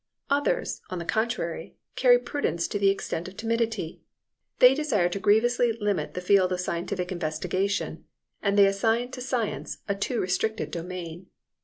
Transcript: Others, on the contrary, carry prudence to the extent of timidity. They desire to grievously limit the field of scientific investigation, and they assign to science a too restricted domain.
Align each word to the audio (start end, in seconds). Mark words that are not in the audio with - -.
Others, 0.31 0.81
on 0.89 0.97
the 0.97 1.05
contrary, 1.05 1.75
carry 1.95 2.17
prudence 2.17 2.67
to 2.67 2.79
the 2.79 2.89
extent 2.89 3.27
of 3.27 3.37
timidity. 3.37 4.01
They 4.57 4.73
desire 4.73 5.09
to 5.09 5.19
grievously 5.19 5.73
limit 5.73 6.15
the 6.15 6.21
field 6.25 6.51
of 6.51 6.59
scientific 6.59 7.11
investigation, 7.11 8.05
and 8.41 8.57
they 8.57 8.65
assign 8.65 9.11
to 9.11 9.21
science 9.21 9.77
a 9.87 9.93
too 9.93 10.19
restricted 10.19 10.71
domain. 10.71 11.27